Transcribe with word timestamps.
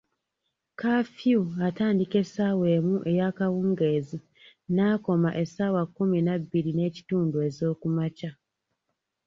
Kaafiyu 0.79 1.43
atandika 1.67 2.15
essaawa 2.23 2.65
emu 2.77 2.95
eyakawungeezi 3.11 4.17
n'akoma 4.75 5.29
essaawa 5.43 5.81
kkumi 5.87 6.19
na 6.27 6.33
bbiri 6.41 6.71
n'ekitundu 6.73 7.37
ezookumakya. 7.47 8.31